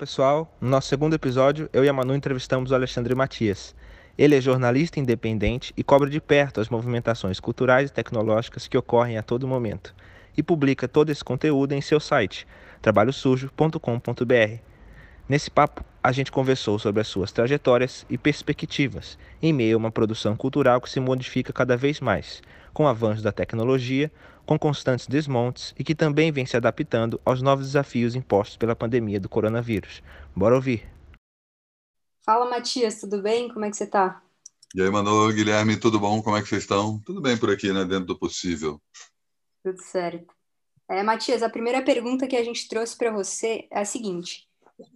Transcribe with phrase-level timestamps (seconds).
[0.00, 0.50] pessoal.
[0.58, 3.74] No nosso segundo episódio, eu e a Manu entrevistamos o Alexandre Matias.
[4.16, 9.18] Ele é jornalista independente e cobre de perto as movimentações culturais e tecnológicas que ocorrem
[9.18, 9.94] a todo momento.
[10.34, 12.46] E publica todo esse conteúdo em seu site,
[12.80, 14.62] trabalhosujo.com.br.
[15.28, 19.90] Nesse papo, a gente conversou sobre as suas trajetórias e perspectivas em meio a uma
[19.90, 22.40] produção cultural que se modifica cada vez mais,
[22.72, 24.10] com o avanço da tecnologia,
[24.46, 29.20] com constantes desmontes e que também vem se adaptando aos novos desafios impostos pela pandemia
[29.20, 30.02] do coronavírus.
[30.34, 30.88] Bora ouvir!
[32.22, 33.48] Fala, Matias, tudo bem?
[33.48, 34.22] Como é que você está?
[34.74, 36.22] E aí, Manu, Guilherme, tudo bom?
[36.22, 37.00] Como é que vocês estão?
[37.00, 37.84] Tudo bem por aqui, né?
[37.84, 38.80] Dentro do possível.
[39.64, 40.32] Tudo certo.
[40.88, 44.48] É, Matias, a primeira pergunta que a gente trouxe para você é a seguinte: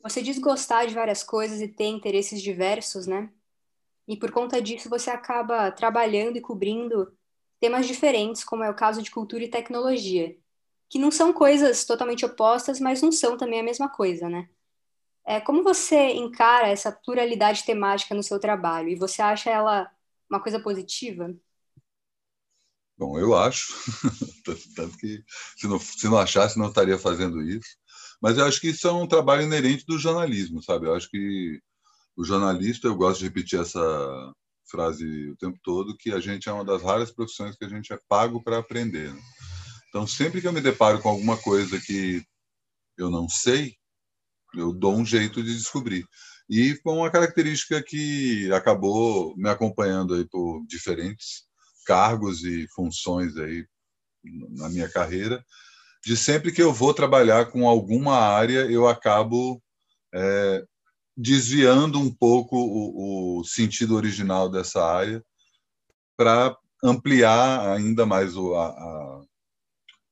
[0.03, 3.31] você diz gostar de várias coisas e ter interesses diversos, né?
[4.07, 7.13] E por conta disso você acaba trabalhando e cobrindo
[7.65, 10.37] temas diferentes, como é o caso de cultura e tecnologia,
[10.87, 14.51] que não são coisas totalmente opostas, mas não são também a mesma coisa, né?
[15.27, 18.91] É, como você encara essa pluralidade temática no seu trabalho?
[18.91, 19.91] E você acha ela
[20.29, 21.35] uma coisa positiva?
[22.99, 23.73] Bom, eu acho.
[24.77, 25.25] Tanto que
[25.57, 27.79] se não, se não achasse, não estaria fazendo isso.
[28.21, 30.85] Mas eu acho que isso é um trabalho inerente do jornalismo, sabe?
[30.87, 31.59] Eu acho que
[32.15, 33.81] o jornalista, eu gosto de repetir essa,
[34.71, 37.93] frase o tempo todo que a gente é uma das raras profissões que a gente
[37.93, 39.13] é pago para aprender.
[39.13, 39.23] Né?
[39.89, 42.23] Então, sempre que eu me deparo com alguma coisa que
[42.97, 43.77] eu não sei,
[44.55, 46.07] eu dou um jeito de descobrir.
[46.49, 51.45] E com uma característica que acabou me acompanhando aí por diferentes
[51.87, 53.67] cargos e funções aí
[54.51, 55.45] na minha carreira,
[56.05, 59.63] de sempre que eu vou trabalhar com alguma área, eu acabo
[60.15, 60.65] é,
[61.17, 65.25] desviando um pouco o, o sentido original dessa área
[66.17, 69.23] para ampliar ainda mais o, a, a,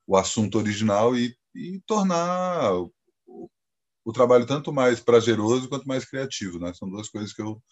[0.07, 2.93] o assunto original e, e tornar o,
[4.05, 6.59] o, trabalho tanto mais prazeroso quanto mais criativo.
[6.59, 6.73] Né?
[6.75, 7.63] São duas coisas que eu,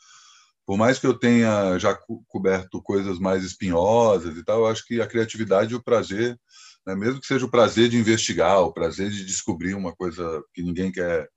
[0.66, 1.98] por mais que eu tenha já
[2.28, 6.38] coberto coisas mais espinhosas e tal, eu acho que a criatividade e o prazer,
[6.86, 6.94] né?
[6.94, 10.92] mesmo que seja o prazer de investigar, o prazer de descobrir uma coisa que ninguém
[10.92, 11.28] quer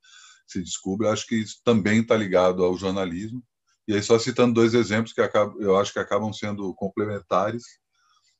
[0.46, 1.08] se descobre.
[1.08, 3.42] Acho que isso também está ligado ao jornalismo.
[3.86, 5.20] E aí, só citando dois exemplos que
[5.60, 7.64] eu acho que acabam sendo complementares.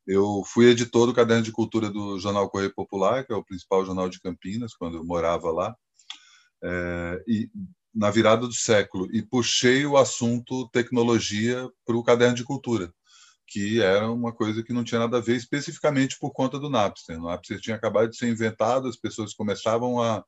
[0.06, 3.84] Eu fui editor do Caderno de Cultura do Jornal Correio Popular, que é o principal
[3.84, 5.74] jornal de Campinas, quando eu morava lá,
[6.62, 7.50] é, e
[7.94, 12.92] na virada do século, e puxei o assunto tecnologia para o Caderno de Cultura,
[13.46, 17.18] que era uma coisa que não tinha nada a ver especificamente por conta do Napster.
[17.18, 20.24] O Napster tinha acabado de ser inventado, as pessoas começavam a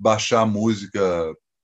[0.00, 1.00] baixar música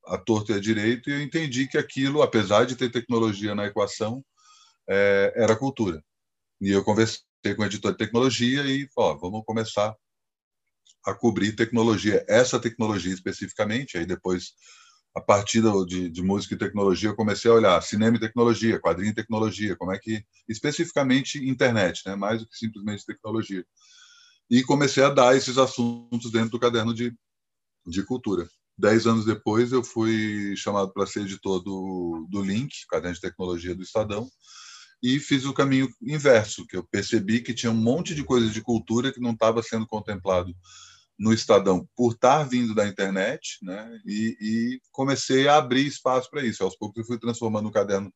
[0.05, 3.65] à torta e à direito, e eu entendi que aquilo, apesar de ter tecnologia na
[3.65, 4.23] equação,
[4.87, 6.03] é, era cultura.
[6.61, 7.23] E eu conversei
[7.55, 9.95] com o editor de tecnologia e, ó, vamos começar
[11.03, 14.53] a cobrir tecnologia, essa tecnologia especificamente, aí depois
[15.15, 19.09] a partir de, de, música e tecnologia, eu comecei a olhar cinema e tecnologia, quadrinho
[19.09, 22.15] e tecnologia, como é que, especificamente internet, né?
[22.15, 23.65] mais do que simplesmente tecnologia.
[24.47, 27.11] E comecei a dar esses assuntos dentro do caderno de,
[27.87, 28.47] de cultura.
[28.77, 33.73] Dez anos depois, eu fui chamado para ser editor do, do Link, Caderno de Tecnologia
[33.73, 34.29] do Estadão,
[35.01, 38.61] e fiz o caminho inverso, que eu percebi que tinha um monte de coisas de
[38.61, 40.53] cultura que não estava sendo contemplado
[41.17, 43.99] no Estadão por estar vindo da internet, né?
[44.05, 46.63] E, e comecei a abrir espaço para isso.
[46.63, 48.13] Aos poucos eu fui transformando um caderno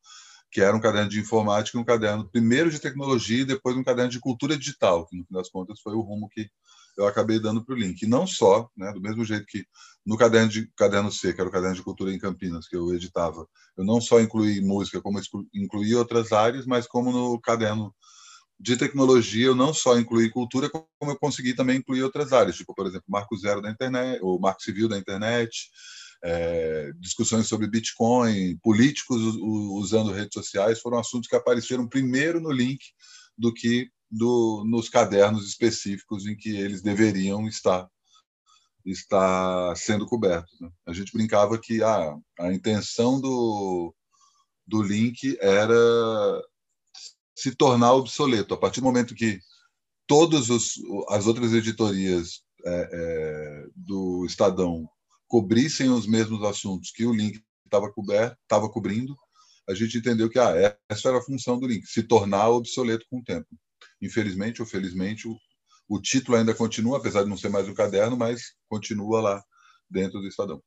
[0.51, 4.11] que era um caderno de informática, um caderno primeiro de tecnologia e depois um caderno
[4.11, 6.49] de cultura digital, que no fim das contas foi o rumo que
[6.97, 8.02] eu acabei dando para o link.
[8.02, 9.66] E não só, né, do mesmo jeito que
[10.06, 12.94] no caderno, de, caderno C, que era o caderno de cultura em Campinas, que eu
[12.94, 13.47] editava,
[13.78, 15.19] eu não só incluí música, como
[15.53, 17.94] incluí outras áreas, mas como no caderno
[18.59, 22.75] de tecnologia, eu não só incluí cultura, como eu consegui também incluir outras áreas, tipo,
[22.75, 25.69] por exemplo, Marco Zero da internet, ou Marco Civil da internet,
[26.24, 32.80] é, discussões sobre Bitcoin, políticos usando redes sociais, foram assuntos que apareceram primeiro no link
[33.36, 37.90] do que do, nos cadernos específicos em que eles deveriam estar
[38.84, 40.60] estar sendo cobertos.
[40.60, 40.69] Né?
[40.88, 43.94] A gente brincava que ah, a intenção do,
[44.66, 45.75] do link era
[47.36, 48.54] se tornar obsoleto.
[48.54, 49.40] A partir do momento que
[50.08, 50.50] todas
[51.10, 54.90] as outras editorias é, é, do Estadão
[55.28, 59.16] cobrissem os mesmos assuntos que o link estava coberto, estava cobrindo,
[59.69, 63.19] a gente entendeu que ah, essa era a função do link, se tornar obsoleto com
[63.19, 63.48] o tempo.
[64.01, 65.38] Infelizmente ou felizmente, o,
[65.88, 69.44] o título ainda continua, apesar de não ser mais um caderno, mas continua lá
[69.89, 70.62] dentro do Estadão.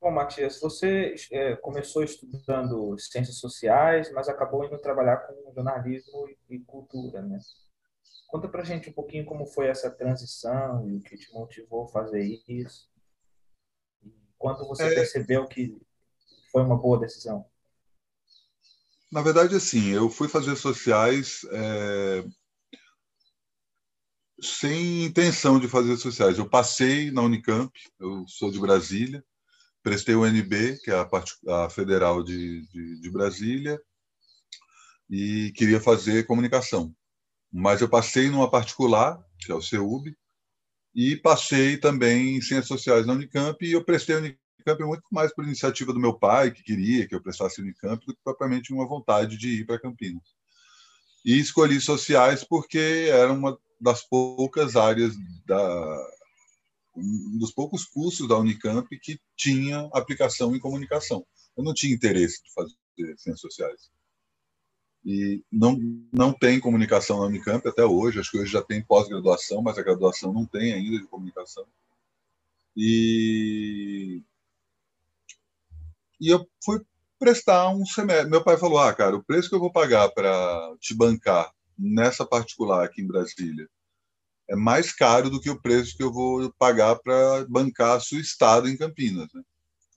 [0.00, 6.60] Bom, Matias, você é, começou estudando ciências sociais, mas acabou indo trabalhar com jornalismo e,
[6.60, 7.38] cultura, né?
[8.28, 11.88] Conta pra gente um pouquinho como foi essa transição e o que te motivou a
[11.88, 12.88] fazer isso.
[14.38, 14.94] Quando você é...
[14.94, 15.76] percebeu que
[16.52, 17.44] foi uma boa decisão?
[19.10, 22.24] Na verdade, assim, eu fui fazer sociais é,
[24.40, 26.38] sem intenção de fazer sociais.
[26.38, 29.24] Eu passei na Unicamp, eu sou de Brasília,
[29.82, 33.80] prestei o UNB, que é a, parte, a federal de, de, de Brasília,
[35.08, 36.94] e queria fazer comunicação.
[37.50, 40.14] Mas eu passei numa particular, que é o CEUB,
[40.94, 45.34] e passei também em Ciências Sociais na Unicamp, e eu prestei a Unicamp muito mais
[45.34, 48.86] por iniciativa do meu pai, que queria que eu prestasse Unicamp, do que propriamente uma
[48.86, 50.22] vontade de ir para Campinas.
[51.24, 55.14] E escolhi Sociais porque era uma das poucas áreas
[55.46, 56.08] da,
[56.96, 61.24] um dos poucos cursos da Unicamp que tinha aplicação em comunicação.
[61.56, 63.90] Eu não tinha interesse de fazer ciências sociais.
[65.04, 65.76] E não,
[66.12, 69.82] não tem comunicação na Unicamp até hoje, acho que hoje já tem pós-graduação, mas a
[69.82, 71.66] graduação não tem ainda de comunicação.
[72.76, 74.22] E,
[76.20, 76.80] e eu fui
[77.18, 78.30] prestar um semestre.
[78.30, 82.26] Meu pai falou: Ah, cara, o preço que eu vou pagar para te bancar nessa
[82.26, 83.68] particular aqui em Brasília
[84.48, 88.18] é mais caro do que o preço que eu vou pagar para bancar a sua
[88.18, 89.28] estado em Campinas.
[89.34, 89.42] Né?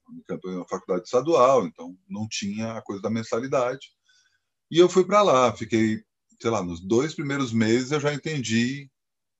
[0.09, 3.87] Unicamp é uma faculdade estadual, então não tinha a coisa da mensalidade.
[4.69, 6.03] E eu fui para lá, fiquei,
[6.39, 8.89] sei lá, nos dois primeiros meses eu já entendi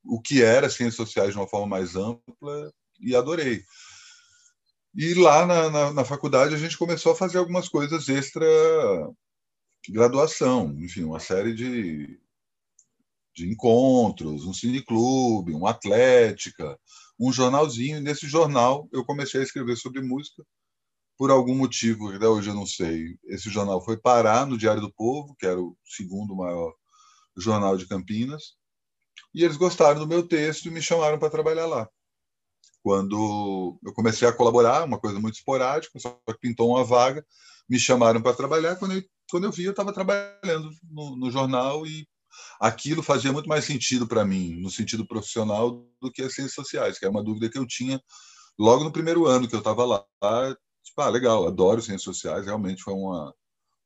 [0.04, 3.64] o que era ciências sociais de uma forma mais ampla e adorei.
[4.96, 8.46] E lá na, na, na faculdade a gente começou a fazer algumas coisas extra
[9.90, 12.20] graduação, enfim, uma série de
[13.34, 16.78] de encontros, um cineclube, um atlética,
[17.20, 17.98] um jornalzinho.
[17.98, 20.44] E nesse jornal eu comecei a escrever sobre música.
[21.18, 24.92] Por algum motivo, até hoje eu não sei, esse jornal foi parar no Diário do
[24.92, 26.74] Povo, que era o segundo maior
[27.38, 28.56] jornal de Campinas,
[29.34, 31.88] e eles gostaram do meu texto e me chamaram para trabalhar lá.
[32.84, 37.26] Quando eu comecei a colaborar, uma coisa muito esporádica, só que pintou uma vaga,
[37.70, 38.76] me chamaram para trabalhar.
[38.76, 42.08] Quando eu, quando eu vi, eu estava trabalhando no, no jornal e
[42.60, 46.98] aquilo fazia muito mais sentido para mim, no sentido profissional, do que as ciências sociais,
[46.98, 48.02] que é uma dúvida que eu tinha
[48.58, 50.04] logo no primeiro ano que eu estava lá.
[50.84, 53.34] Tipo, ah, legal, adoro ciências sociais, realmente foi uma,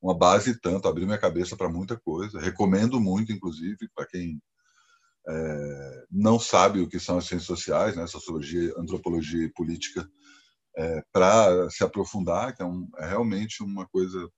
[0.02, 2.40] uma base tanto, abriu minha cabeça para muita coisa.
[2.40, 4.42] Recomendo muito, inclusive, para quem
[5.28, 10.08] é, não sabe o que são as ciências sociais, né, sociologia, antropologia e política,
[10.78, 14.30] é, para se aprofundar, que é, um, é realmente uma coisa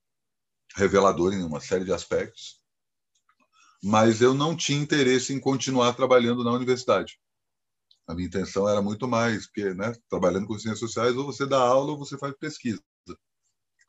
[0.76, 2.58] reveladora em uma série de aspectos
[3.82, 7.18] mas eu não tinha interesse em continuar trabalhando na universidade.
[8.06, 11.58] A minha intenção era muito mais, porque, né, trabalhando com ciências sociais, ou você dá
[11.58, 12.82] aula ou você faz pesquisa.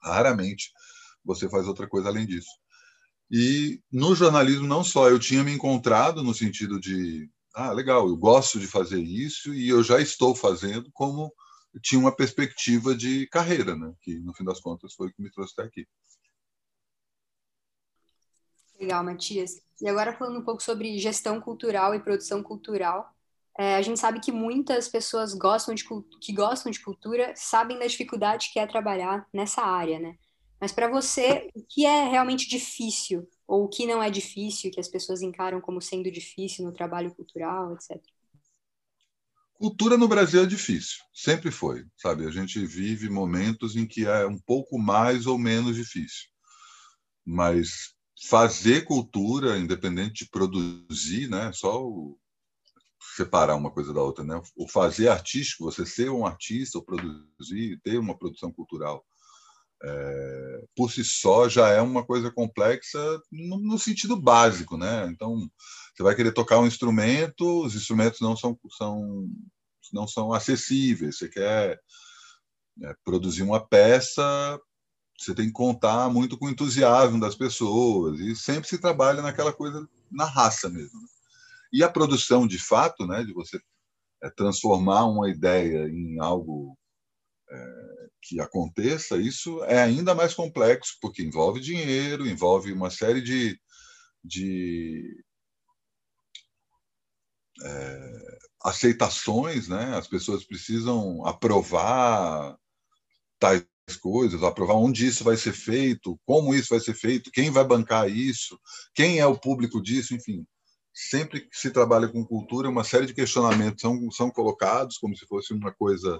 [0.01, 0.71] Raramente
[1.23, 2.49] você faz outra coisa além disso.
[3.31, 8.17] E no jornalismo, não só eu tinha me encontrado no sentido de, ah, legal, eu
[8.17, 11.31] gosto de fazer isso e eu já estou fazendo, como
[11.81, 15.31] tinha uma perspectiva de carreira, né, que no fim das contas foi o que me
[15.31, 15.87] trouxe até aqui.
[18.79, 19.61] Legal, Matias.
[19.81, 23.13] E agora falando um pouco sobre gestão cultural e produção cultural,
[23.57, 25.83] é, a gente sabe que muitas pessoas gostam de,
[26.21, 30.17] que gostam de cultura sabem da dificuldade que é trabalhar nessa área, né?
[30.59, 34.79] Mas para você, o que é realmente difícil ou o que não é difícil que
[34.79, 38.01] as pessoas encaram como sendo difícil no trabalho cultural, etc.
[39.53, 42.25] Cultura no Brasil é difícil, sempre foi, sabe?
[42.25, 46.27] A gente vive momentos em que é um pouco mais ou menos difícil.
[47.25, 47.93] Mas
[48.27, 51.51] fazer cultura, independente de produzir, né?
[51.53, 52.17] Só o,
[53.15, 54.41] separar uma coisa da outra, né?
[54.55, 59.05] O fazer artístico, você ser um artista, ou produzir, ter uma produção cultural,
[59.81, 62.99] é, por si só já é uma coisa complexa
[63.31, 65.07] no, no, sentido básico, né?
[65.07, 65.49] Então,
[65.95, 69.29] você vai querer tocar um instrumento, os instrumentos não são, são
[69.93, 71.17] não são acessíveis.
[71.17, 71.79] Você quer
[72.83, 74.59] é, produzir uma peça,
[75.17, 79.53] você tem que contar muito com o entusiasmo das pessoas e sempre se trabalha naquela
[79.53, 80.99] coisa na raça mesmo.
[80.99, 81.07] Né?
[81.73, 83.59] E a produção, de fato, né, de você
[84.23, 86.77] é, transformar uma ideia em algo
[88.21, 93.59] que aconteça, isso é ainda mais complexo, porque envolve dinheiro, envolve uma série de,
[94.23, 95.23] de
[97.63, 99.95] é, aceitações, né?
[99.97, 102.57] as pessoas precisam aprovar
[103.39, 103.65] tais
[104.01, 108.09] coisas, aprovar onde isso vai ser feito, como isso vai ser feito, quem vai bancar
[108.09, 108.59] isso,
[108.93, 110.45] quem é o público disso, enfim.
[110.93, 115.25] Sempre que se trabalha com cultura, uma série de questionamentos são, são colocados como se
[115.25, 116.19] fosse uma coisa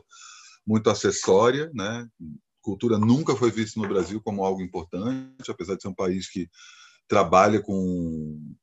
[0.70, 2.08] muito acessória, né?
[2.62, 6.48] Cultura nunca foi vista no Brasil como algo importante, apesar de ser um país que
[7.08, 8.56] trabalha com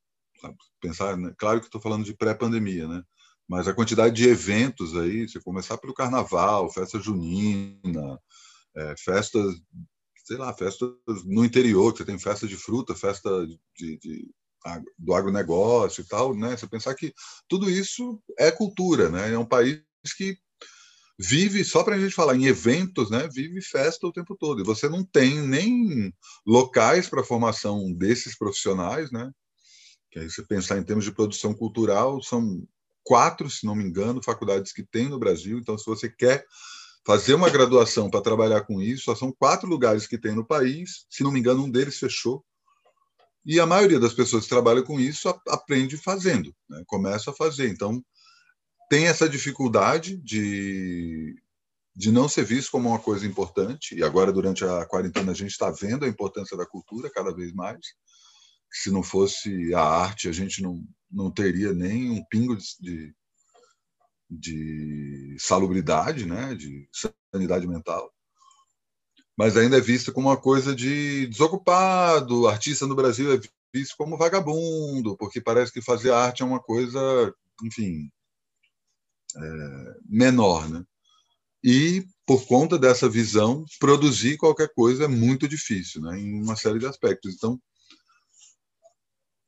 [0.79, 1.33] Pensar, né?
[1.37, 3.03] claro que estou falando de pré-pandemia, né?
[3.49, 8.19] Mas a quantidade de eventos aí, se começar pelo carnaval, festa junina,
[8.75, 9.55] é, festas,
[10.25, 10.91] sei lá, festas
[11.25, 14.31] no interior, que você tem festa de fruta, festa de, de,
[14.97, 16.55] do agronegócio e tal, né?
[16.55, 17.11] Você pensar que
[17.47, 19.33] tudo isso é cultura, né?
[19.33, 19.81] É um país
[20.15, 20.37] que
[21.17, 23.27] vive, só para a gente falar em eventos, né?
[23.31, 24.61] Vive festa o tempo todo.
[24.61, 26.13] E você não tem nem
[26.45, 29.31] locais para formação desses profissionais, né?
[30.11, 32.63] Que aí você pensar em termos de produção cultural, são
[33.03, 35.57] quatro, se não me engano, faculdades que tem no Brasil.
[35.57, 36.45] Então, se você quer
[37.05, 41.05] fazer uma graduação para trabalhar com isso, só são quatro lugares que tem no país.
[41.09, 42.43] Se não me engano, um deles fechou.
[43.45, 46.83] E a maioria das pessoas que trabalham com isso aprende fazendo, né?
[46.85, 47.69] começa a fazer.
[47.69, 48.03] Então,
[48.89, 51.35] tem essa dificuldade de,
[51.95, 53.95] de não ser visto como uma coisa importante.
[53.95, 57.53] E agora, durante a quarentena, a gente está vendo a importância da cultura cada vez
[57.53, 57.79] mais.
[58.71, 63.13] Se não fosse a arte, a gente não, não teria nem um pingo de,
[64.29, 66.53] de salubridade, né?
[66.55, 66.87] de
[67.31, 68.11] sanidade mental
[69.37, 72.47] mas ainda é vista como uma coisa de desocupado.
[72.47, 73.39] Artista no Brasil é
[73.71, 76.99] visto como vagabundo, porque parece que fazer arte é uma coisa,
[77.63, 78.09] enfim,
[79.37, 80.83] é, menor, né?
[81.63, 86.19] E por conta dessa visão, produzir qualquer coisa é muito difícil, né?
[86.19, 87.35] Em uma série de aspectos.
[87.35, 87.59] Então,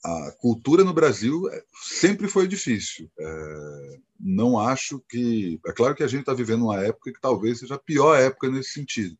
[0.03, 3.11] a cultura no Brasil é, sempre foi difícil.
[3.19, 5.59] É, não acho que.
[5.65, 8.49] É claro que a gente está vivendo uma época que talvez seja a pior época
[8.49, 9.17] nesse sentido.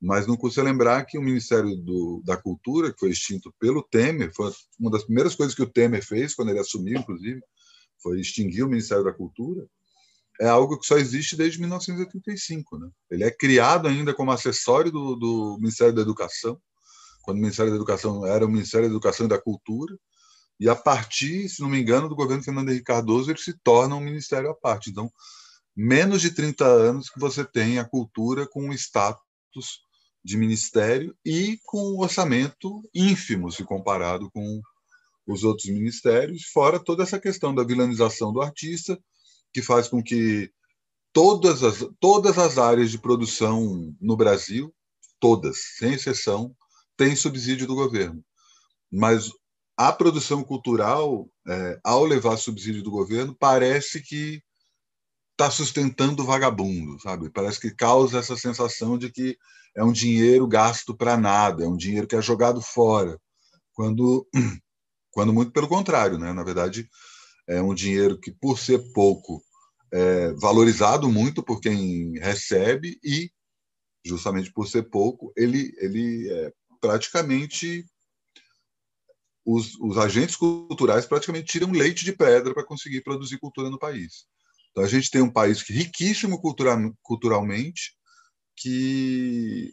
[0.00, 4.32] Mas não custa lembrar que o Ministério do, da Cultura, que foi extinto pelo Temer,
[4.34, 7.40] foi uma das primeiras coisas que o Temer fez quando ele assumiu, inclusive,
[8.02, 9.64] foi extinguir o Ministério da Cultura.
[10.42, 12.76] É algo que só existe desde 1985.
[12.76, 12.90] Né?
[13.08, 16.60] Ele é criado ainda como acessório do, do Ministério da Educação,
[17.22, 19.96] quando o Ministério da Educação era o Ministério da Educação e da Cultura,
[20.58, 23.94] e a partir, se não me engano, do governo Fernando Henrique Cardoso, ele se torna
[23.94, 24.90] um ministério à parte.
[24.90, 25.08] Então,
[25.76, 29.80] menos de 30 anos que você tem a cultura com um status
[30.24, 34.60] de ministério e com um orçamento ínfimo se comparado com
[35.24, 38.98] os outros ministérios, fora toda essa questão da vilanização do artista,
[39.52, 40.50] que faz com que
[41.12, 44.74] todas as, todas as áreas de produção no Brasil,
[45.20, 46.54] todas, sem exceção,
[46.96, 48.24] têm subsídio do governo.
[48.90, 49.30] Mas
[49.76, 54.42] a produção cultural, é, ao levar subsídio do governo, parece que
[55.32, 57.30] está sustentando vagabundo, sabe?
[57.30, 59.36] Parece que causa essa sensação de que
[59.74, 63.18] é um dinheiro gasto para nada, é um dinheiro que é jogado fora,
[63.72, 64.26] quando,
[65.10, 66.32] quando muito pelo contrário, né?
[66.32, 66.88] Na verdade,
[67.46, 69.42] é um dinheiro que, por ser pouco,
[69.92, 73.30] é valorizado muito por quem recebe e,
[74.04, 77.84] justamente por ser pouco, ele, ele é praticamente
[79.44, 84.24] os, os agentes culturais praticamente tiram leite de pedra para conseguir produzir cultura no país.
[84.70, 87.94] Então, a gente tem um país riquíssimo cultura, culturalmente,
[88.56, 89.72] que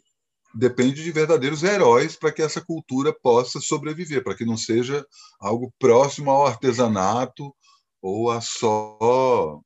[0.54, 5.06] depende de verdadeiros heróis para que essa cultura possa sobreviver, para que não seja
[5.40, 7.54] algo próximo ao artesanato
[8.02, 9.60] ou a só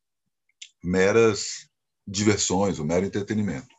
[0.82, 1.68] meras
[2.06, 3.74] diversões, o mero entretenimento.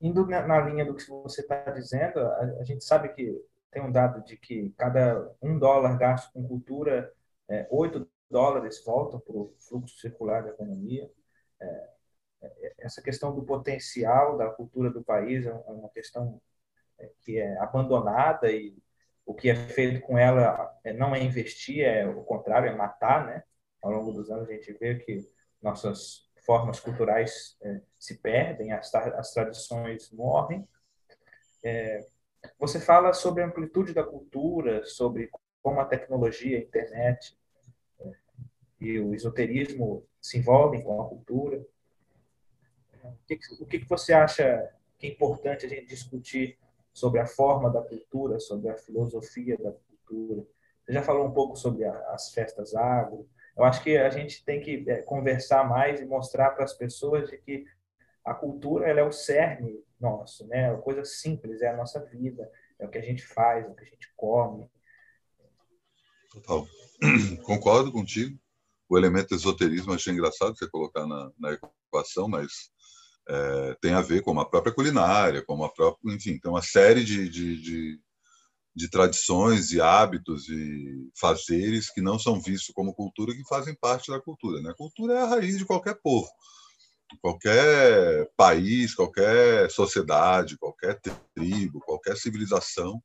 [0.00, 3.40] Indo na linha do que você está dizendo, a, gente sabe que
[3.70, 7.12] tem um dado de que cada um dólar gasto com cultura,
[7.48, 11.08] é, 8 dólares voltam para o fluxo circular da economia.
[11.60, 11.90] É,
[12.42, 16.40] é, essa questão do potencial da cultura do país é uma questão
[17.20, 18.76] que é abandonada e
[19.24, 23.42] o que é feito com ela não é investir, é o contrário, é matar, né?
[23.80, 25.18] Ao longo dos anos a gente vê que
[25.60, 30.66] nossas formas culturais é, se perdem, as, as tradições morrem.
[31.64, 32.04] É,
[32.58, 35.30] você fala sobre a amplitude da cultura, sobre
[35.62, 37.38] como a tecnologia, a internet
[38.00, 38.12] é,
[38.80, 41.64] e o esoterismo se envolvem com a cultura.
[43.04, 46.58] O que, o que você acha que é importante a gente discutir
[46.92, 50.46] sobre a forma da cultura, sobre a filosofia da cultura?
[50.84, 53.28] Você já falou um pouco sobre a, as festas agro.
[53.56, 57.28] Eu acho que a gente tem que é, conversar mais e mostrar para as pessoas
[57.28, 57.64] de que
[58.24, 60.72] a cultura ela é o cerne nosso, né?
[60.72, 63.74] É coisa simples, é a nossa vida, é o que a gente faz, é o
[63.74, 64.68] que a gente come.
[66.30, 66.66] Total.
[67.44, 68.38] Concordo contigo
[68.92, 72.70] o elemento esoterismo achei engraçado você colocar na, na equação, mas
[73.28, 77.04] é, tem a ver com a própria culinária, com a própria, enfim, tem uma série
[77.04, 78.00] de, de, de,
[78.74, 84.10] de, tradições e hábitos e fazeres que não são vistos como cultura, que fazem parte
[84.10, 84.60] da cultura.
[84.60, 84.70] Né?
[84.70, 86.28] A cultura é a raiz de qualquer povo,
[87.20, 91.00] qualquer país, qualquer sociedade, qualquer
[91.34, 93.00] tribo, qualquer civilização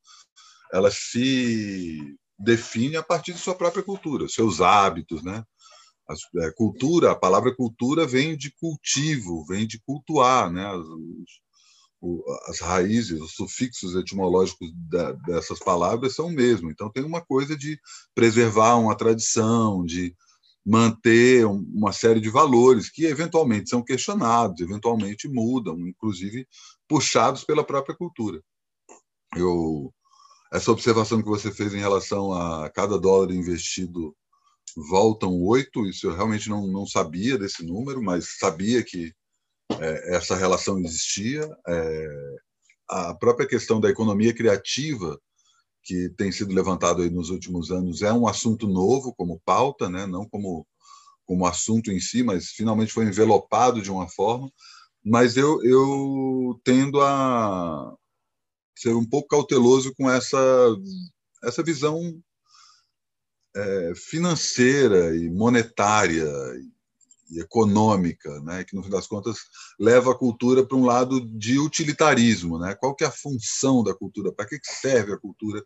[0.72, 5.44] ela se define a partir de sua própria cultura, seus hábitos, né?
[6.10, 10.66] A é, cultura, a palavra cultura vem de cultivo, vem de cultuar, né?
[10.66, 10.86] As,
[12.48, 16.70] as raízes, os sufixos etimológicos da, dessas palavras são o mesmo.
[16.70, 17.80] Então tem uma coisa de
[18.14, 20.16] preservar uma tradição, de
[20.66, 26.46] manter uma série de valores que eventualmente são questionados, eventualmente mudam, inclusive
[26.88, 28.42] puxados pela própria cultura.
[29.36, 29.94] Eu
[30.52, 34.16] essa observação que você fez em relação a cada dólar investido
[34.78, 39.12] voltam oito, isso eu realmente não, não sabia desse número, mas sabia que
[39.80, 41.50] é, essa relação existia.
[41.68, 42.36] É,
[42.90, 45.20] a própria questão da economia criativa,
[45.84, 50.06] que tem sido levantado aí nos últimos anos, é um assunto novo como pauta, né?
[50.06, 50.66] não como,
[51.26, 54.52] como assunto em si, mas finalmente foi envelopado de uma forma.
[55.04, 57.96] Mas eu, eu tendo a
[58.78, 60.38] ser um pouco cauteloso com essa,
[61.44, 62.22] essa visão
[63.58, 66.28] é, financeira e monetária
[67.30, 69.38] e econômica, né, que no fim das contas
[69.80, 72.74] leva a cultura para um lado de utilitarismo, né?
[72.76, 74.32] Qual que é a função da cultura?
[74.32, 75.62] Para que serve a cultura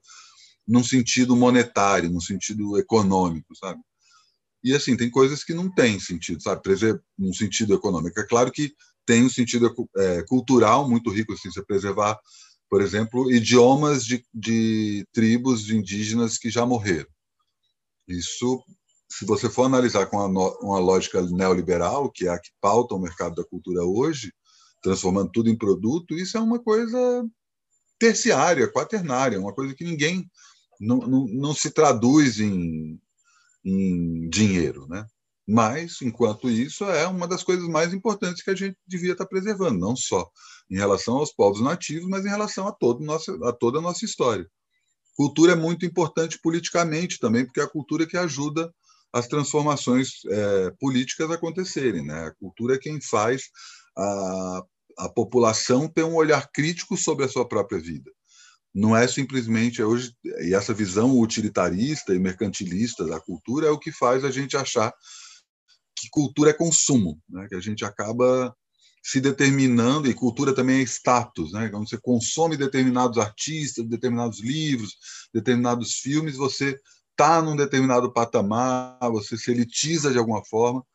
[0.68, 3.80] num sentido monetário, num sentido econômico, sabe?
[4.64, 6.62] E assim tem coisas que não têm sentido, sabe?
[6.62, 8.20] Preser num sentido econômico.
[8.20, 8.74] É claro que
[9.06, 12.18] tem um sentido é, cultural muito rico, assim, você preservar,
[12.70, 17.10] por exemplo, idiomas de, de tribos indígenas que já morreram.
[18.08, 18.64] Isso
[19.12, 23.36] se você for analisar com uma lógica neoliberal, que é a que pauta o mercado
[23.36, 24.34] da cultura hoje,
[24.82, 27.28] transformando tudo em produto, isso é uma coisa
[28.00, 30.30] terciária, quaternária, uma coisa que ninguém
[30.80, 33.00] não, não, não se traduz em,
[33.66, 35.06] em dinheiro, né?
[35.46, 39.78] Mas, enquanto isso, é uma das coisas mais importantes que a gente devia estar preservando,
[39.78, 40.30] não só
[40.70, 44.06] em relação aos povos nativos, mas em relação a, todo nosso, a toda a nossa
[44.06, 44.50] história.
[45.16, 48.74] Cultura é muito importante politicamente também, porque é a cultura que ajuda
[49.14, 52.06] as transformações é, políticas acontecerem.
[52.06, 52.26] Né?
[52.26, 53.44] A cultura é quem faz
[53.98, 54.64] a,
[55.00, 58.10] a população ter um olhar crítico sobre a sua própria vida.
[58.74, 63.92] Não é simplesmente hoje e essa visão utilitarista e mercantilista da cultura é o que
[63.92, 64.94] faz a gente achar
[65.98, 67.48] que cultura é consumo, né?
[67.50, 68.56] que a gente acaba
[69.04, 71.70] se determinando, e cultura também é status, né?
[71.70, 74.96] quando você consome determinados artistas, determinados livros,
[75.34, 76.80] determinados filmes, você
[77.12, 80.86] está num determinado patamar, você se elitiza de alguma forma.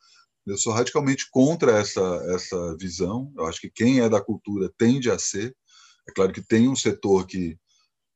[0.46, 3.32] Eu sou radicalmente contra essa, essa visão.
[3.36, 5.56] Eu acho que quem é da cultura tende a ser.
[6.08, 7.58] É claro que tem um setor que,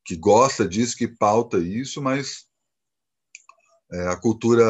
[0.04, 2.46] que gosta disso, que pauta isso, mas
[3.92, 4.64] é, a cultura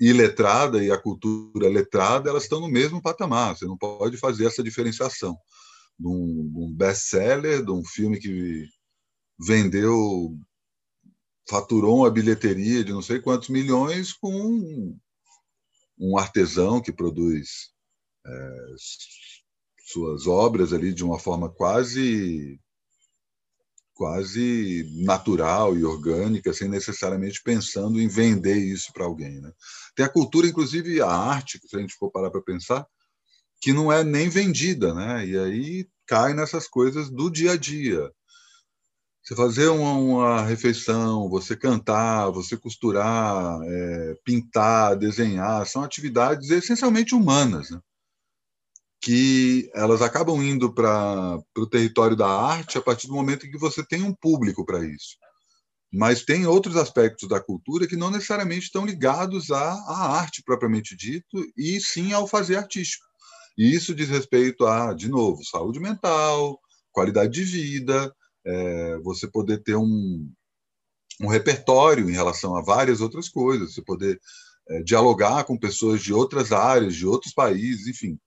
[0.00, 3.56] iletrada e a cultura letrada elas estão no mesmo patamar.
[3.56, 5.36] Você não pode fazer essa diferenciação
[5.98, 8.66] de um, best-seller, de um filme que
[9.38, 10.38] vendeu
[11.48, 14.98] faturou uma bilheteria de não sei quantos milhões com um,
[15.98, 17.72] um artesão que produz
[18.24, 18.56] é,
[19.80, 22.60] suas obras ali de uma forma quase
[24.00, 29.42] quase natural e orgânica, sem necessariamente pensando em vender isso para alguém.
[29.42, 29.52] Né?
[29.94, 32.86] Tem a cultura, inclusive a arte, se a gente for parar para pensar,
[33.60, 35.26] que não é nem vendida, né?
[35.26, 38.10] E aí cai nessas coisas do dia a dia.
[39.22, 47.14] Você fazer uma, uma, refeição, você cantar, você costurar, é, pintar, desenhar, são atividades essencialmente
[47.14, 47.78] humanas, né?
[49.00, 53.58] Que elas acabam indo para o território da arte a partir do momento em que
[53.58, 55.16] você tem um público para isso.
[55.92, 60.94] Mas tem outros aspectos da cultura que não necessariamente estão ligados à, à arte propriamente
[60.96, 63.04] dito, e sim ao fazer artístico.
[63.58, 66.60] E isso diz respeito a, de novo, saúde mental,
[66.92, 70.30] qualidade de vida, é, você poder ter um,
[71.20, 74.20] um repertório em relação a várias outras coisas, você poder
[74.68, 78.18] é, dialogar com pessoas de outras áreas, de outros países, enfim.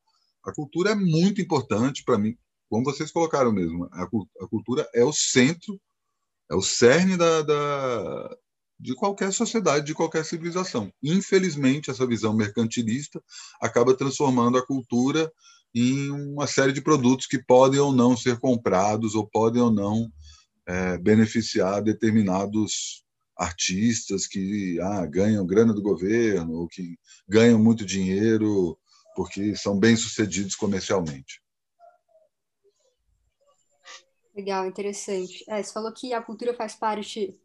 [0.44, 2.38] A cultura é muito importante para mim,
[2.70, 3.88] como vocês colocaram mesmo.
[3.92, 5.80] A, a, cultura é o centro,
[6.50, 8.38] é o cerne da, da,
[8.80, 10.92] de qualquer sociedade, de qualquer civilização.
[11.02, 13.24] Infelizmente, essa visão mercantilista
[13.62, 15.32] acaba transformando a cultura
[15.74, 20.12] em uma série de produtos que podem ou não ser comprados ou podem ou não
[20.68, 23.04] é, beneficiar determinados
[23.36, 28.78] artistas que ah, ganham grana do governo ou que ganham muito dinheiro
[29.16, 31.42] porque são bem-sucedidos comercialmente.
[34.36, 35.44] Legal, interessante.
[35.48, 37.40] É, você falou que a cultura faz parte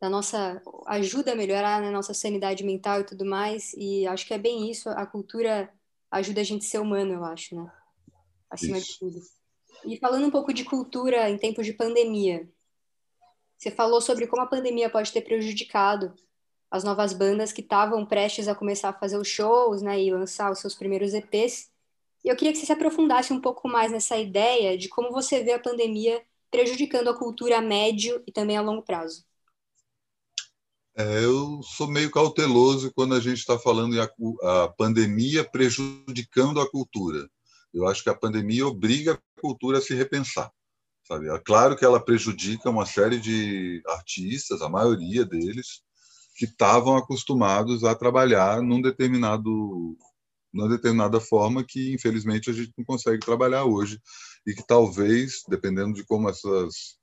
[0.00, 4.26] da nossa ajuda a melhorar a né, nossa sanidade mental e tudo mais, e acho
[4.26, 5.72] que é bem isso, a cultura
[6.10, 7.72] ajuda a gente a ser humano, eu acho, né?
[8.50, 8.92] Acima Isso.
[8.92, 9.22] de tudo.
[9.84, 12.48] E falando um pouco de cultura em tempos de pandemia,
[13.56, 16.14] Você falou sobre como a pandemia pode ter prejudicado
[16.74, 20.50] as novas bandas que estavam prestes a começar a fazer os shows, né, e lançar
[20.50, 21.70] os seus primeiros EPs.
[22.24, 25.44] E eu queria que você se aprofundasse um pouco mais nessa ideia de como você
[25.44, 29.24] vê a pandemia prejudicando a cultura a médio e também a longo prazo.
[30.96, 34.10] É, eu sou meio cauteloso quando a gente está falando em a,
[34.64, 37.30] a, pandemia prejudicando a cultura.
[37.72, 40.50] Eu acho que a pandemia obriga a cultura a se repensar.
[41.04, 41.28] Sabe?
[41.28, 45.84] É claro que ela prejudica uma série de artistas, a maioria deles,
[46.34, 49.96] que estavam acostumados a trabalhar num determinado
[50.52, 54.00] numa determinada forma que infelizmente a gente não consegue trabalhar hoje
[54.46, 56.96] e que talvez dependendo de como essas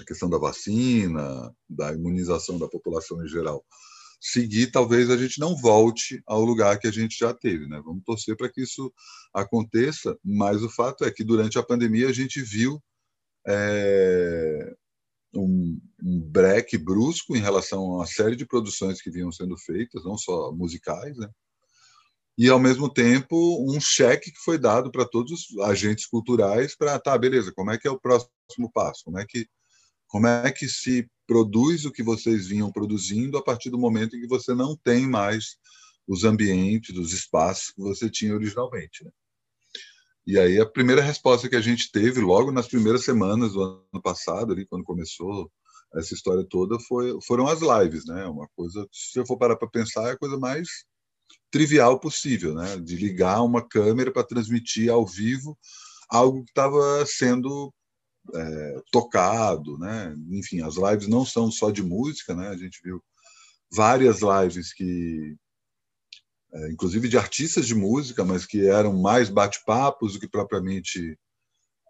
[0.00, 3.64] a questão da vacina, da imunização da população em geral,
[4.20, 7.66] seguir, talvez a gente não volte ao lugar que a gente já teve.
[7.66, 7.80] Né?
[7.84, 8.92] Vamos torcer para que isso
[9.32, 12.82] aconteça, mas o fato é que durante a pandemia a gente viu
[13.46, 14.74] é,
[15.34, 20.04] um, um breque brusco em relação a uma série de produções que vinham sendo feitas,
[20.04, 21.28] não só musicais, né?
[22.36, 26.98] e ao mesmo tempo um cheque que foi dado para todos os agentes culturais para
[26.98, 29.48] tá beleza como é que é o próximo passo como é que
[30.06, 34.20] como é que se produz o que vocês vinham produzindo a partir do momento em
[34.20, 35.58] que você não tem mais
[36.08, 39.04] os ambientes, os espaços que você tinha originalmente.
[39.04, 39.10] Né?
[40.28, 44.02] E aí a primeira resposta que a gente teve logo nas primeiras semanas do ano
[44.02, 45.50] passado, ali quando começou
[45.94, 48.26] essa história toda, foi, foram as lives, né?
[48.26, 50.68] Uma coisa, se eu for parar para pensar, é a coisa mais
[51.50, 52.76] trivial possível, né?
[52.76, 55.58] De ligar uma câmera para transmitir ao vivo
[56.10, 57.72] algo que estava sendo
[58.34, 60.14] é, tocado, né?
[60.32, 62.48] Enfim, as lives não são só de música, né?
[62.48, 63.02] A gente viu
[63.72, 65.38] várias lives que,
[66.70, 71.18] inclusive de artistas de música, mas que eram mais bate-papos do que propriamente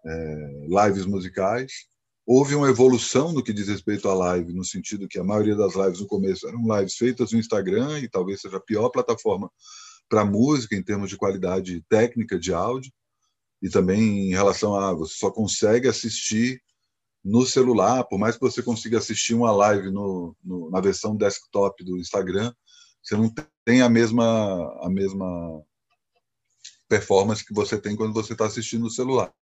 [0.05, 1.71] é, lives musicais.
[2.25, 5.75] Houve uma evolução no que diz respeito à live, no sentido que a maioria das
[5.75, 9.49] lives no começo eram lives feitas no Instagram e talvez seja a pior plataforma
[10.07, 12.91] para música em termos de qualidade técnica de áudio
[13.61, 16.61] e também em relação a você só consegue assistir
[17.23, 21.83] no celular, por mais que você consiga assistir uma live no, no, na versão desktop
[21.83, 22.53] do Instagram,
[23.09, 23.33] você não
[23.65, 24.23] tem a mesma
[24.81, 25.63] a mesma
[26.87, 29.33] performance que você tem quando você está assistindo no celular.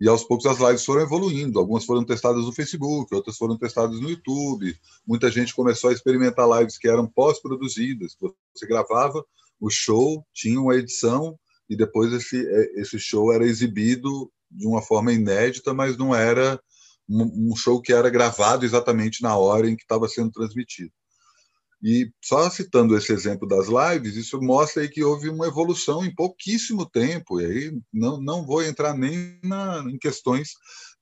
[0.00, 1.58] E aos poucos as lives foram evoluindo.
[1.58, 4.76] Algumas foram testadas no Facebook, outras foram testadas no YouTube.
[5.06, 8.16] Muita gente começou a experimentar lives que eram pós-produzidas.
[8.20, 9.24] Você gravava
[9.60, 14.82] o show, tinha uma edição e depois esse, é, esse show era exibido de uma
[14.82, 16.60] forma inédita, mas não era
[17.08, 20.92] um show que era gravado exatamente na hora em que estava sendo transmitido.
[21.86, 26.14] E só citando esse exemplo das lives, isso mostra aí que houve uma evolução em
[26.14, 27.38] pouquíssimo tempo.
[27.38, 30.52] E aí não, não vou entrar nem na, em questões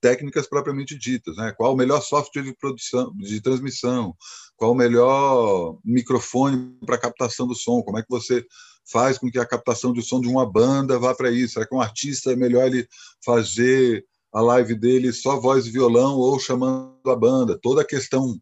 [0.01, 1.53] técnicas propriamente ditas, né?
[1.55, 4.13] Qual o melhor software de produção, de transmissão?
[4.57, 7.81] Qual o melhor microfone para captação do som?
[7.81, 8.45] Como é que você
[8.91, 11.53] faz com que a captação de som de uma banda vá para isso?
[11.53, 12.85] Será que um artista é melhor ele
[13.23, 17.57] fazer a live dele só voz e violão ou chamando a banda?
[17.61, 18.37] Toda a questão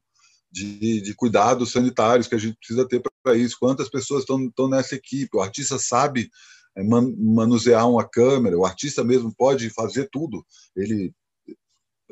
[0.52, 3.58] de, de cuidados sanitários que a gente precisa ter para isso.
[3.60, 5.38] Quantas pessoas estão nessa equipe?
[5.38, 6.30] O artista sabe
[6.76, 10.46] é, man, manusear uma câmera, o artista mesmo pode fazer tudo.
[10.76, 11.14] Ele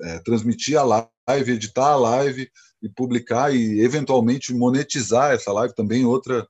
[0.02, 2.50] é, transmitir a live, editar a live
[2.82, 6.48] e publicar e eventualmente monetizar essa live também outra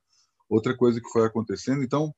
[0.48, 1.82] outra coisa que foi acontecendo.
[1.82, 2.12] Então,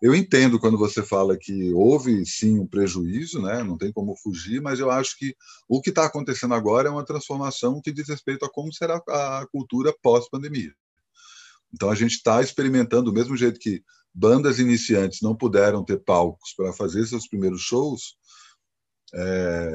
[0.00, 3.62] eu entendo quando você fala que houve sim um prejuízo, né?
[3.62, 5.36] não tem como fugir, mas eu acho que
[5.68, 9.46] o que está acontecendo agora é uma transformação que diz respeito a como será a
[9.52, 10.72] cultura pós-pandemia.
[11.72, 16.54] Então a gente está experimentando, do mesmo jeito que bandas iniciantes não puderam ter palcos
[16.56, 18.16] para fazer seus primeiros shows,
[19.12, 19.70] é...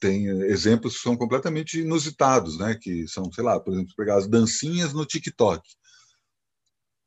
[0.00, 2.74] tem exemplos que são completamente inusitados, né?
[2.80, 5.62] que são, sei lá, por exemplo, pegar as dancinhas no TikTok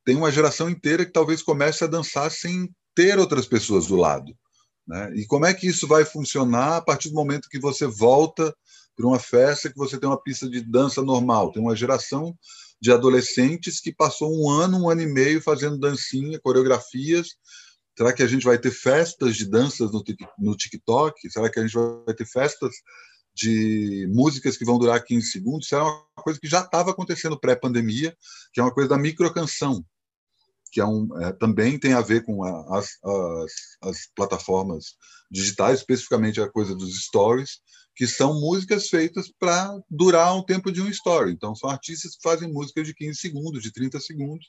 [0.06, 4.34] tem uma geração inteira que talvez comece a dançar sem ter outras pessoas do lado.
[4.88, 5.14] Né?
[5.16, 8.54] E como é que isso vai funcionar a partir do momento que você volta
[8.96, 11.52] para uma festa que você tem uma pista de dança normal?
[11.52, 12.38] Tem uma geração
[12.82, 17.30] de adolescentes que passou um ano, um ano e meio fazendo dancinha, coreografias.
[17.98, 19.92] Será que a gente vai ter festas de danças
[20.38, 21.30] no TikTok?
[21.30, 21.74] Será que a gente
[22.06, 22.76] vai ter festas
[23.34, 25.66] de músicas que vão durar 15 segundos?
[25.66, 28.16] Isso é uma coisa que já estava acontecendo pré-pandemia,
[28.52, 29.84] que é uma coisa da microcanção
[30.74, 34.96] que é um, é, também tem a ver com a, as, as, as, plataformas
[35.30, 37.60] digitais, especificamente a coisa dos stories,
[37.96, 41.32] que são músicas feitas para durar um tempo de um story.
[41.32, 44.48] Então, são artistas que fazem músicas de 15 segundos, de 30 segundos,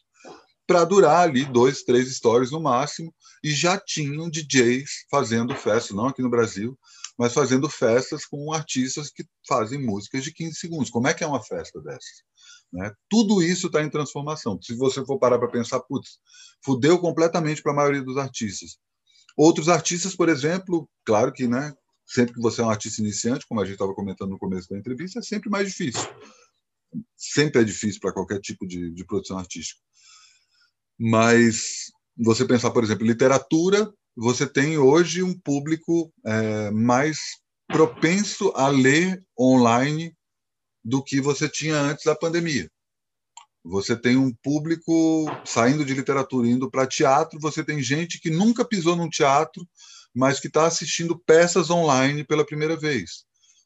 [0.66, 6.06] para durar ali dois, três stories no máximo, e já tinham DJs fazendo festa, não
[6.06, 6.78] aqui no Brasil,
[7.18, 10.88] mas fazendo festas com artistas que fazem músicas de 15 segundos.
[10.88, 12.24] Como é que é uma festa dessas?
[12.74, 12.92] Né?
[13.08, 14.60] Tudo isso está em transformação.
[14.60, 16.18] Se você for parar para pensar, putz,
[16.64, 18.78] fudeu completamente para a maioria dos artistas.
[19.36, 21.72] Outros artistas, por exemplo, claro que, né,
[22.04, 24.76] sempre que você é um artista iniciante, como a gente estava comentando no começo da
[24.76, 26.02] entrevista, é sempre mais difícil.
[27.16, 29.80] Sempre é difícil para qualquer tipo de, de produção artística.
[30.98, 37.18] Mas você pensar, por exemplo, literatura, você tem hoje um público é, mais
[37.68, 40.12] propenso a ler online
[40.84, 42.70] do que você tinha antes da pandemia.
[43.64, 48.64] Você tem um público saindo de literatura indo para teatro, você tem gente que nunca
[48.64, 49.66] pisou num teatro,
[50.14, 53.24] mas que está assistindo peças online pela primeira vez.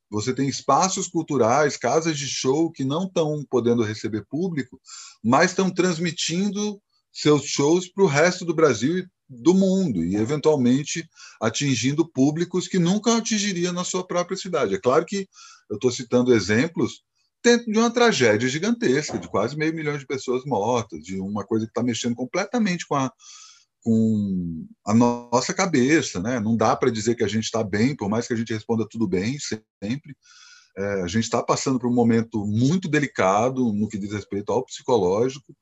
[0.09, 4.81] Você tem espaços culturais, casas de show que não estão podendo receber público,
[5.23, 6.81] mas estão transmitindo
[7.13, 11.07] seus shows para o resto do Brasil e do mundo e eventualmente
[11.41, 14.75] atingindo públicos que nunca atingiria na sua própria cidade.
[14.75, 15.29] É claro que
[15.69, 17.03] eu estou citando exemplos
[17.43, 21.67] dentro de uma tragédia gigantesca, de quase meio milhão de pessoas mortas, de uma coisa
[21.67, 23.13] que está mexendo completamente com a,
[23.83, 26.41] com a nossa cabeça, né?
[26.41, 28.87] Não dá para dizer que a gente está bem, por mais que a gente responda
[28.89, 30.17] tudo bem sempre.
[30.77, 34.65] É, a gente está passando por um momento muito delicado no que diz respeito ao
[34.65, 35.55] psicológico.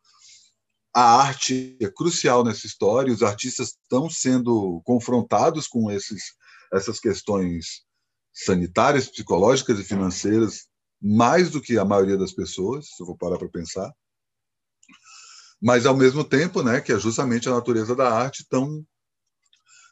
[0.94, 3.12] A arte é crucial nessa história.
[3.12, 6.34] Os artistas estão sendo confrontados com esses,
[6.72, 7.82] essas questões
[8.32, 10.66] sanitárias, psicológicas e financeiras
[11.06, 13.92] mais do que a maioria das pessoas, se eu for parar para pensar.
[15.62, 18.84] Mas, ao mesmo tempo, né, que é justamente a natureza da arte, estão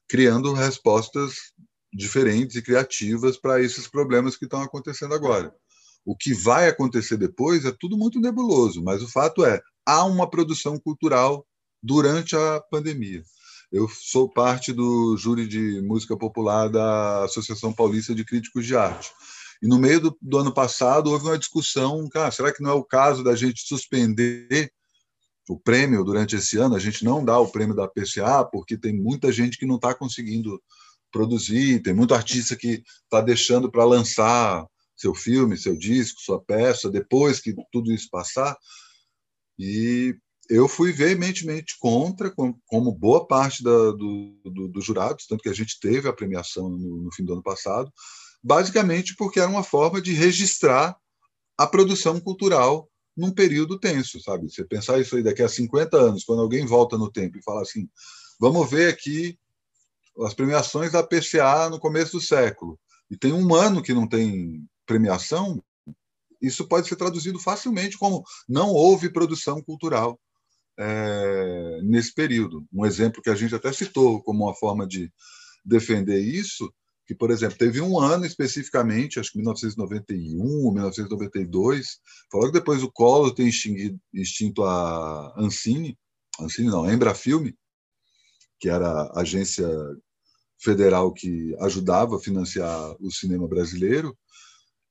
[0.08, 1.52] criando respostas
[1.92, 5.54] diferentes e criativas para esses problemas que estão acontecendo agora.
[6.04, 10.28] O que vai acontecer depois é tudo muito nebuloso, mas o fato é, há uma
[10.28, 11.46] produção cultural
[11.80, 13.22] durante a pandemia.
[13.70, 19.10] Eu sou parte do júri de música popular da Associação Paulista de Críticos de Arte.
[19.64, 22.74] E no meio do, do ano passado houve uma discussão, cara, será que não é
[22.74, 24.70] o caso da gente suspender
[25.48, 26.76] o prêmio durante esse ano?
[26.76, 29.94] A gente não dá o prêmio da PCA porque tem muita gente que não está
[29.94, 30.62] conseguindo
[31.10, 36.90] produzir, tem muito artista que está deixando para lançar seu filme, seu disco, sua peça,
[36.90, 38.54] depois que tudo isso passar.
[39.58, 40.14] E
[40.50, 42.30] eu fui veementemente contra,
[42.66, 46.68] como boa parte da, do, do, dos jurados, tanto que a gente teve a premiação
[46.68, 47.90] no, no fim do ano passado,
[48.44, 50.94] basicamente porque era uma forma de registrar
[51.56, 54.50] a produção cultural num período tenso, sabe?
[54.50, 57.62] Você pensar isso aí daqui a 50 anos, quando alguém volta no tempo e fala
[57.62, 57.88] assim:
[58.38, 59.38] vamos ver aqui
[60.20, 62.78] as premiações da PCA no começo do século,
[63.10, 65.62] e tem um ano que não tem premiação,
[66.40, 70.20] isso pode ser traduzido facilmente como não houve produção cultural
[70.78, 72.66] é, nesse período.
[72.72, 75.10] Um exemplo que a gente até citou como uma forma de
[75.64, 76.70] defender isso
[77.06, 81.98] que, por exemplo, teve um ano especificamente, acho que 1991, 1992,
[82.30, 85.98] falou que depois o Collor tem extinguido, extinto a Ancine,
[86.40, 87.54] Ancine não, Embrafilme,
[88.58, 89.68] que era a agência
[90.58, 94.16] federal que ajudava a financiar o cinema brasileiro,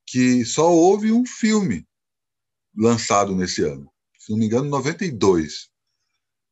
[0.05, 1.87] que só houve um filme
[2.77, 5.69] lançado nesse ano, se não me engano, 92.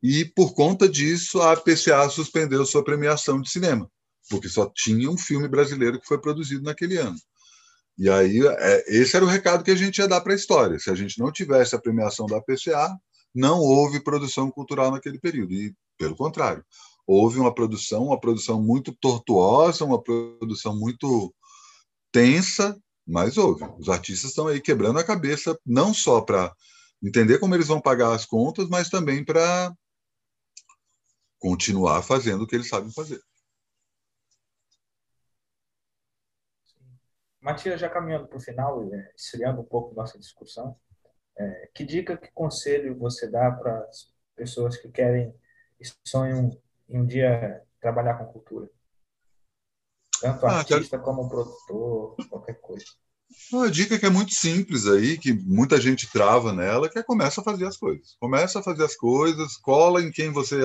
[0.02, 3.88] E por conta disso, a PCA suspendeu sua premiação de cinema
[4.29, 7.17] porque só tinha um filme brasileiro que foi produzido naquele ano.
[7.97, 10.79] E aí, é, esse era o recado que a gente ia dar para a história.
[10.79, 12.89] Se a gente não tivesse a premiação da PCA,
[13.34, 15.53] não houve produção cultural naquele período.
[15.53, 16.65] E, pelo contrário,
[17.05, 21.34] houve uma produção, uma produção muito tortuosa, uma produção muito
[22.12, 23.63] tensa, mas houve.
[23.77, 26.53] Os artistas estão aí quebrando a cabeça, não só para
[27.03, 29.73] entender como eles vão pagar as contas, mas também para
[31.39, 33.21] continuar fazendo o que eles sabem fazer.
[37.41, 40.75] Matias, já caminhando para o final, é, esfriando um pouco nossa discussão,
[41.38, 45.34] é, que dica, que conselho você dá para as pessoas que querem
[45.80, 46.51] e sonham
[46.88, 48.69] em um dia trabalhar com cultura?
[50.21, 52.86] Tanto ah, artista como produtor, qualquer coisa.
[53.51, 57.41] Uma dica que é muito simples aí, que muita gente trava nela, que é começa
[57.41, 58.15] a fazer as coisas.
[58.19, 60.58] Começa a fazer as coisas, cola em quem você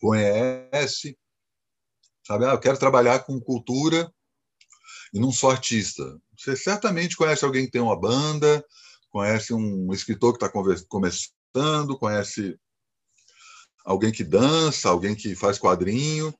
[0.00, 1.18] conhece,
[2.26, 2.46] sabe?
[2.46, 4.10] Ah, eu quero trabalhar com cultura,
[5.12, 6.18] e não só artista.
[6.36, 8.64] Você certamente conhece alguém que tem uma banda,
[9.10, 12.58] conhece um escritor que está começando, conhece
[13.84, 16.34] alguém que dança, alguém que faz quadrinho.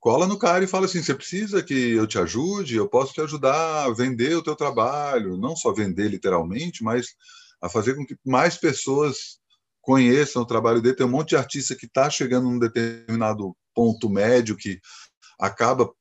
[0.00, 2.76] Cola no cara e fala assim: você precisa que eu te ajude?
[2.76, 7.14] Eu posso te ajudar a vender o teu trabalho, não só vender literalmente, mas
[7.60, 9.38] a fazer com que mais pessoas
[9.80, 10.96] conheçam o trabalho dele.
[10.96, 14.80] Tem um monte de artista que está chegando num determinado ponto médio que
[15.38, 15.92] acaba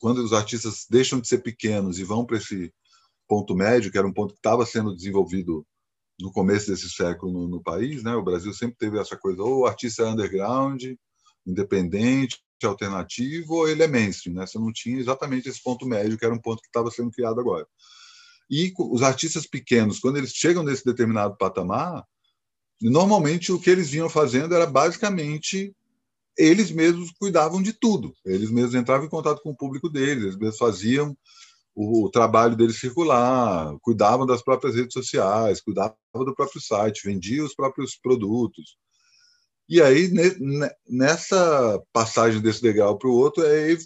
[0.00, 2.72] quando os artistas deixam de ser pequenos e vão para esse
[3.28, 5.66] ponto médio, que era um ponto que estava sendo desenvolvido
[6.20, 8.14] no começo desse século no, no, país, né?
[8.14, 10.82] O Brasil sempre teve essa coisa, ou o artista é underground,
[11.46, 14.46] independente, alternativo, ou ele é mainstream, né?
[14.46, 17.38] Você não tinha exatamente esse ponto médio, que era um ponto que estava sendo criado
[17.38, 17.66] agora.
[18.48, 22.04] E os artistas pequenos, quando eles chegam nesse determinado patamar,
[22.80, 25.74] normalmente o que eles vinham fazendo era basicamente
[26.36, 28.14] eles mesmos cuidavam de tudo.
[28.24, 31.16] Eles mesmos entravam em contato com o público deles, eles mesmos faziam
[31.74, 37.54] o trabalho deles circular, cuidavam das próprias redes sociais, cuidavam do próprio site, vendiam os
[37.54, 38.78] próprios produtos.
[39.68, 40.10] E aí,
[40.88, 43.76] nessa passagem desse degrau para o outro, é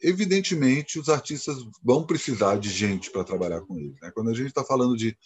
[0.00, 4.00] evidentemente os artistas vão precisar de gente para trabalhar com eles.
[4.00, 4.12] Né?
[4.14, 5.16] Quando a gente está falando de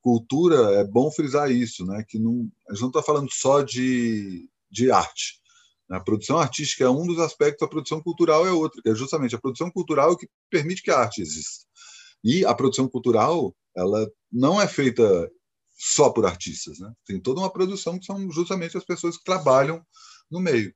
[0.00, 2.04] cultura, é bom frisar isso, né?
[2.08, 5.41] que não, a gente não está falando só de, de arte.
[5.92, 9.34] A produção artística é um dos aspectos, a produção cultural é outro, que é justamente
[9.34, 11.66] a produção cultural é que permite que a arte exista.
[12.24, 15.30] E a produção cultural, ela não é feita
[15.76, 16.90] só por artistas, né?
[17.04, 19.84] Tem toda uma produção que são justamente as pessoas que trabalham
[20.30, 20.74] no meio.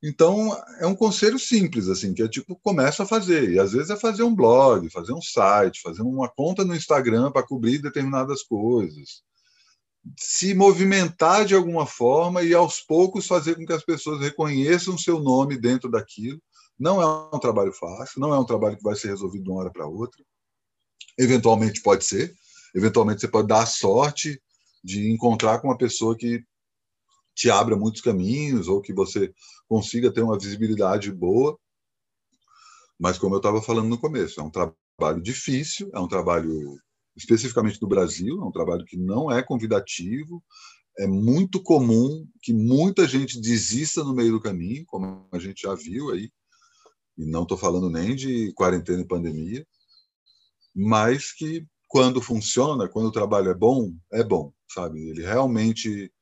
[0.00, 3.50] Então, é um conselho simples, assim, que é tipo, começa a fazer.
[3.50, 7.32] E às vezes é fazer um blog, fazer um site, fazer uma conta no Instagram
[7.32, 9.26] para cobrir determinadas coisas
[10.16, 15.18] se movimentar de alguma forma e aos poucos fazer com que as pessoas reconheçam seu
[15.20, 16.40] nome dentro daquilo.
[16.78, 19.60] Não é um trabalho fácil, não é um trabalho que vai ser resolvido de uma
[19.60, 20.24] hora para outra.
[21.18, 22.32] Eventualmente pode ser,
[22.74, 24.40] eventualmente você pode dar a sorte
[24.82, 26.44] de encontrar com uma pessoa que
[27.34, 29.32] te abra muitos caminhos ou que você
[29.68, 31.58] consiga ter uma visibilidade boa.
[32.98, 36.78] Mas como eu estava falando no começo, é um trabalho difícil, é um trabalho
[37.18, 40.42] especificamente no Brasil, é um trabalho que não é convidativo,
[40.98, 45.74] é muito comum que muita gente desista no meio do caminho, como a gente já
[45.74, 46.30] viu aí,
[47.16, 49.66] e não estou falando nem de quarentena e pandemia,
[50.74, 55.00] mas que quando funciona, quando o trabalho é bom, é bom, sabe?
[55.08, 56.12] Ele realmente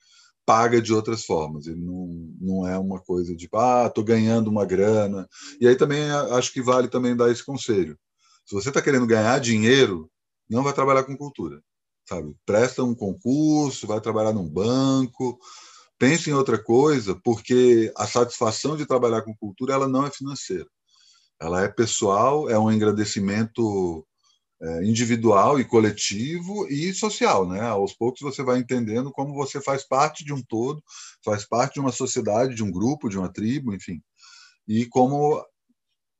[0.46, 2.06] paga de outras formas, ele não,
[2.40, 5.28] não é uma coisa de, ah, estou ganhando uma grana.
[5.60, 7.98] E aí também acho que vale também dar esse conselho.
[8.46, 10.08] Se você está querendo ganhar dinheiro,
[10.48, 11.62] não vai trabalhar com cultura,
[12.08, 12.34] sabe?
[12.44, 15.38] Presta um concurso, vai trabalhar num banco,
[15.98, 20.66] pense em outra coisa, porque a satisfação de trabalhar com cultura ela não é financeira,
[21.40, 24.06] ela é pessoal, é um engrandecimento
[24.60, 27.60] é, individual e coletivo e social, né?
[27.60, 30.82] Aos poucos você vai entendendo como você faz parte de um todo,
[31.24, 34.00] faz parte de uma sociedade, de um grupo, de uma tribo, enfim,
[34.66, 35.44] e como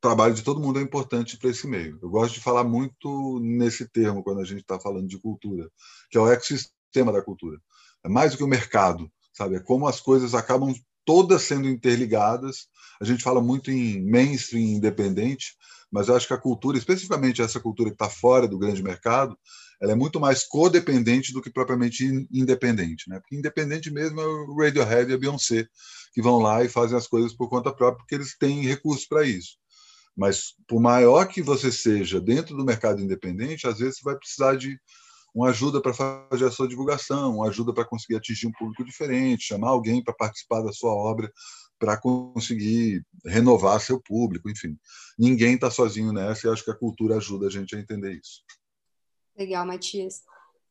[0.01, 1.97] trabalho de todo mundo é importante para esse meio.
[2.01, 5.69] Eu gosto de falar muito nesse termo quando a gente está falando de cultura,
[6.09, 7.59] que é o ecossistema da cultura.
[8.03, 9.55] É mais do que o mercado, sabe?
[9.55, 12.67] É como as coisas acabam todas sendo interligadas.
[13.01, 15.55] A gente fala muito em mainstream independente,
[15.91, 19.37] mas eu acho que a cultura, especificamente essa cultura que está fora do grande mercado,
[19.81, 23.19] ela é muito mais codependente do que propriamente independente, né?
[23.19, 25.67] Porque independente mesmo é o Radiohead e a Beyoncé
[26.13, 29.25] que vão lá e fazem as coisas por conta própria, porque eles têm recursos para
[29.25, 29.57] isso.
[30.17, 34.55] Mas, por maior que você seja dentro do mercado independente, às vezes você vai precisar
[34.55, 34.79] de
[35.33, 39.45] uma ajuda para fazer a sua divulgação, uma ajuda para conseguir atingir um público diferente,
[39.45, 41.31] chamar alguém para participar da sua obra,
[41.77, 44.75] para conseguir renovar seu público, enfim.
[45.19, 48.41] Ninguém está sozinho nessa e acho que a cultura ajuda a gente a entender isso.
[49.37, 50.23] Legal, Matias.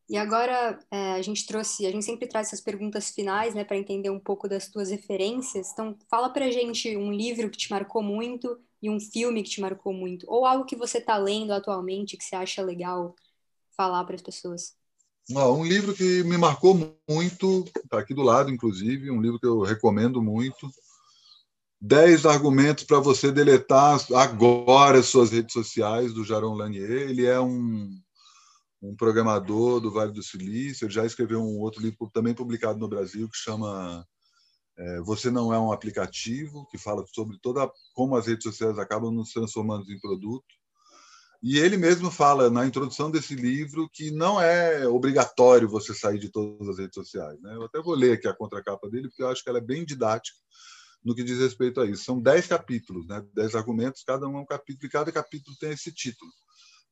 [0.08, 3.76] E agora é, a gente trouxe, a gente sempre traz essas perguntas finais, né, para
[3.76, 5.70] entender um pouco das tuas referências.
[5.72, 9.60] Então, fala para gente um livro que te marcou muito e um filme que te
[9.60, 10.26] marcou muito?
[10.28, 13.14] Ou algo que você está lendo atualmente que você acha legal
[13.76, 14.74] falar para as pessoas?
[15.52, 16.74] um livro que me marcou
[17.08, 20.70] muito, está aqui do lado, inclusive, um livro que eu recomendo muito.
[21.80, 26.90] 10 argumentos para você deletar agora as suas redes sociais, do Jaron Lanier.
[26.90, 27.90] Ele é um,
[28.80, 30.86] um programador do Vale do Silício.
[30.86, 34.06] Ele já escreveu um outro livro também publicado no Brasil que chama
[35.04, 39.32] você não é um aplicativo que fala sobre toda como as redes sociais acabam nos
[39.32, 40.44] transformando em produto.
[41.42, 46.28] E ele mesmo fala na introdução desse livro que não é obrigatório você sair de
[46.28, 47.40] todas as redes sociais.
[47.40, 47.54] Né?
[47.54, 49.84] Eu até vou ler aqui a contracapa dele, porque eu acho que ela é bem
[49.84, 50.36] didática
[51.04, 52.04] no que diz respeito a isso.
[52.04, 53.24] São dez capítulos, né?
[53.32, 56.30] dez argumentos, cada um é um capítulo, e cada capítulo tem esse título.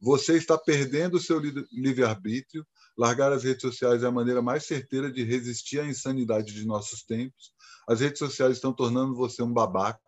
[0.01, 1.41] Você está perdendo o seu
[1.73, 2.67] livre-arbítrio.
[2.97, 7.03] Largar as redes sociais é a maneira mais certeira de resistir à insanidade de nossos
[7.03, 7.54] tempos.
[7.87, 10.01] As redes sociais estão tornando você um babaca.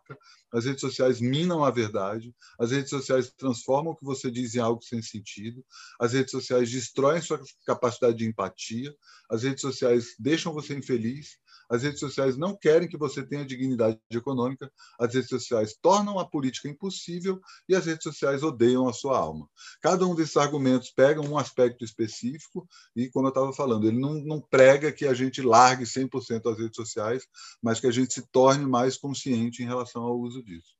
[0.53, 2.33] As redes sociais minam a verdade.
[2.59, 5.63] As redes sociais transformam o que você diz em algo sem sentido.
[5.99, 8.95] As redes sociais destroem sua capacidade de empatia.
[9.29, 11.37] As redes sociais deixam você infeliz.
[11.69, 16.25] As redes sociais não querem que você tenha dignidade econômica, as redes sociais tornam a
[16.27, 19.47] política impossível e as redes sociais odeiam a sua alma.
[19.81, 24.15] Cada um desses argumentos pega um aspecto específico e, como eu estava falando, ele não,
[24.15, 27.23] não prega que a gente largue 100% as redes sociais,
[27.61, 30.77] mas que a gente se torne mais consciente em relação ao uso disso.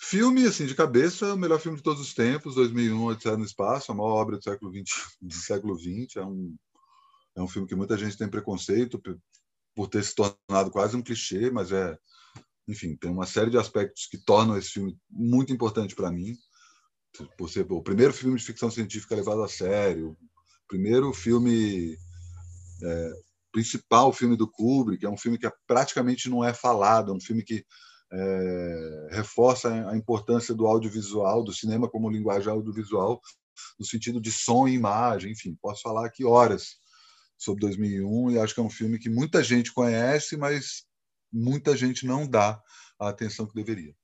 [0.00, 3.90] Filme, assim, de cabeça, o melhor filme de todos os tempos, 2001, Odisseia no Espaço,
[3.90, 5.16] a maior obra do século XX.
[5.20, 6.16] Do século XX.
[6.16, 6.56] É, um,
[7.38, 9.00] é um filme que muita gente tem preconceito
[9.74, 11.96] por ter se tornado quase um clichê, mas é,
[12.66, 16.36] enfim, tem uma série de aspectos que tornam esse filme muito importante para mim,
[17.36, 20.16] por ser o primeiro filme de ficção científica levado a sério,
[20.66, 21.96] primeiro filme
[22.82, 23.12] é,
[23.52, 27.44] principal filme do Kubrick, é um filme que praticamente não é falado, é um filme
[27.44, 27.64] que
[28.12, 33.20] é, reforça a importância do audiovisual, do cinema como linguagem audiovisual,
[33.78, 36.78] no sentido de som e imagem, enfim, posso falar aqui horas
[37.38, 40.84] sobre 2001 e acho que é um filme que muita gente conhece, mas
[41.32, 42.60] muita gente não dá
[42.98, 43.94] a atenção que deveria.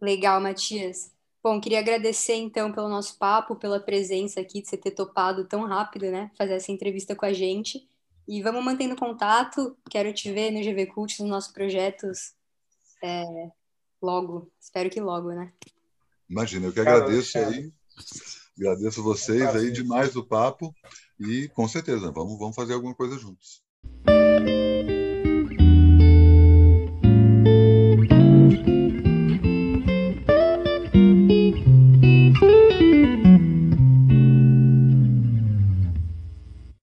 [0.00, 1.12] Legal, Matias.
[1.42, 5.64] Bom, queria agradecer então pelo nosso papo, pela presença aqui, de você ter topado tão
[5.64, 7.88] rápido, né, fazer essa entrevista com a gente.
[8.28, 9.76] E vamos mantendo contato.
[9.88, 12.34] Quero te ver no GV Cult, nos nossos projetos
[13.02, 13.50] é,
[14.00, 14.50] logo.
[14.60, 15.52] Espero que logo, né?
[16.28, 17.72] Imagina, eu que agradeço aí.
[18.60, 20.74] Agradeço vocês aí demais o papo
[21.18, 23.62] e com certeza vamos, vamos fazer alguma coisa juntos.